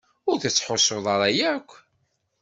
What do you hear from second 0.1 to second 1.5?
Ur tettḥussuḍ ara